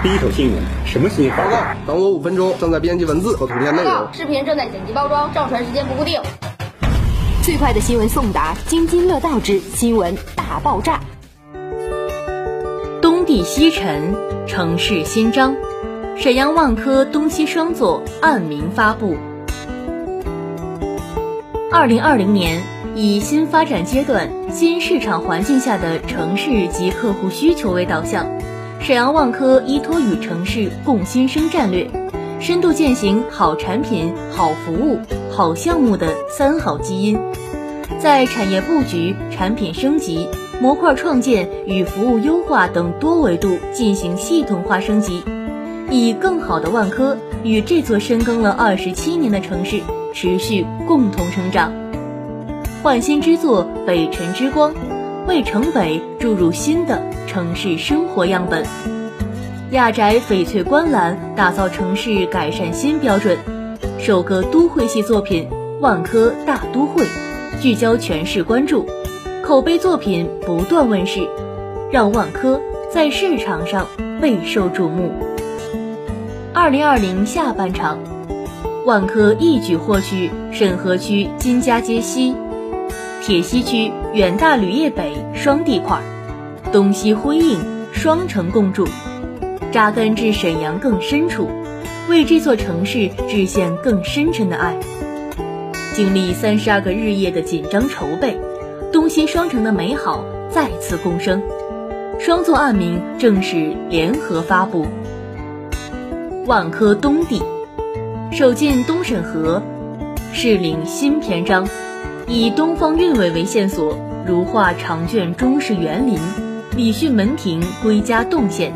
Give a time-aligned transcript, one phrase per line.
[0.00, 1.36] 第一手新闻，什么新闻？
[1.36, 4.06] 报告，等我五分钟，正在编辑文字和图片内容。
[4.12, 6.20] 视频正在剪辑包装，上传时间不固定。
[7.42, 11.00] 最快的新闻送达，津津乐道之新闻大爆炸。
[13.02, 14.14] 东地西沉，
[14.46, 15.56] 城市新章。
[16.16, 19.16] 沈阳万科东西双座案名发布。
[21.72, 22.62] 二零二零年，
[22.94, 28.26] 以新发展阶段、新市场环境下的城市及客户需求为导向，
[28.80, 31.90] 沈阳万科依托与城市共新生战略，
[32.40, 34.98] 深度践行好产品、好服务、
[35.30, 37.18] 好项目的三好基因，
[37.98, 40.26] 在产业布局、产品升级、
[40.60, 45.22] 模块创建与服务优化等多维度进行系统化升级。
[45.90, 49.80] 以更好的万科与这座深耕了二十七年的城市
[50.14, 51.72] 持续共同成长，
[52.82, 54.74] 焕新之作北辰之光，
[55.28, 58.64] 为城北注入新的城市生活样本。
[59.72, 63.36] 亚宅翡翠观澜打造城市改善新标准，
[63.98, 65.46] 首个都会系作品
[65.80, 67.04] 《万科大都会》，
[67.60, 68.86] 聚焦全市关注，
[69.44, 71.20] 口碑作品不断问世，
[71.92, 72.58] 让万科
[72.90, 73.86] 在市场上
[74.22, 75.12] 备受瞩目。
[76.54, 77.98] 二零二零下半场，
[78.86, 82.34] 万科一举获取沈河区金家街西、
[83.28, 86.00] 铁西区远大铝业北双地块，
[86.72, 87.60] 东西辉映，
[87.92, 88.88] 双城共筑，
[89.70, 91.50] 扎根至沈阳更深处，
[92.08, 94.74] 为这座城市致献更深沉的爱。
[95.94, 98.40] 经历三十二个日夜的紧张筹备，
[98.94, 101.42] 东西双城的美好再次共生，
[102.18, 104.86] 双座暗名正式联合发布。
[106.46, 107.42] 万科东地，
[108.32, 109.62] 首进东沈河，
[110.32, 111.68] 试领新篇章，
[112.30, 116.18] 以东方韵味为线索，如画长卷中式园林，
[116.76, 118.70] 礼训门庭归家动线，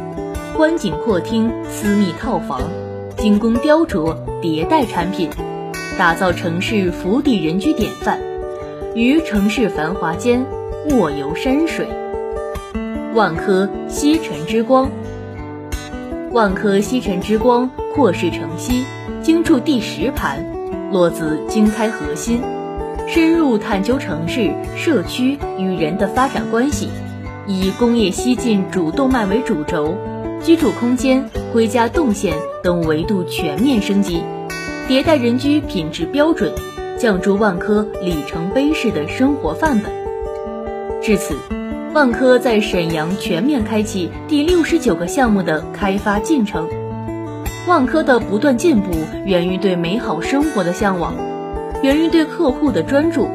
[0.56, 2.62] 观景阔厅私密套房，
[3.18, 5.28] 精工雕琢迭代产品，
[5.98, 8.18] 打造城市府邸人居典范，
[8.94, 10.42] 于城市繁华间
[10.92, 11.86] 卧游山水。
[13.12, 14.90] 万科西城之光。
[16.30, 18.86] 万科西城之光扩市城西，
[19.22, 20.42] 精筑第十盘，
[20.90, 22.40] 落子经开核心，
[23.08, 26.88] 深入探究城市、社区与人的发展关系，
[27.46, 29.96] 以工业西进主动脉为主轴，
[30.42, 34.22] 居住空间、归家动线等维度全面升级，
[34.88, 36.52] 迭代人居品质标准，
[36.98, 39.92] 降筑万科里程碑式的生活范本。
[41.02, 41.36] 至此。
[41.94, 46.66] 万科在沈阳全面开启第六十九个项目的开发进程。
[47.68, 48.92] 万科的不断进步
[49.26, 51.14] 源于对美好生活的向往，
[51.82, 53.28] 源于对客户的专注，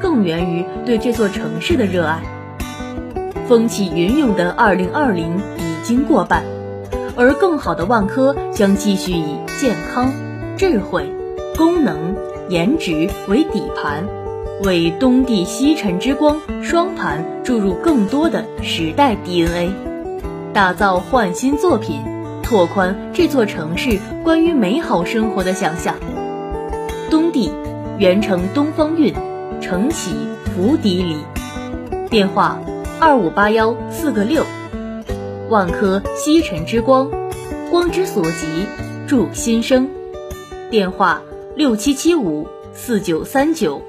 [0.00, 2.20] 更源于对这座城市的热爱。
[3.48, 6.44] 风起云涌的二零二零已经过半，
[7.16, 10.12] 而更好的万科将继续以健康、
[10.58, 11.10] 智慧、
[11.56, 12.14] 功能、
[12.48, 14.04] 颜值为底盘。
[14.62, 19.72] 为东地西辰之光双盘注入更多的时代 DNA，
[20.52, 22.00] 打造焕新作品，
[22.42, 25.96] 拓宽这座城市关于美好生活的想象。
[27.10, 27.50] 东地，
[27.96, 29.14] 原城东方韵，
[29.60, 30.10] 承启
[30.46, 31.16] 福邸里，
[32.10, 32.58] 电话
[32.98, 34.44] 二五八幺四个六。
[35.48, 37.08] 万科西城之光，
[37.70, 38.66] 光之所及，
[39.06, 39.88] 助新生。
[40.70, 41.22] 电话
[41.54, 43.80] 六七七五四九三九。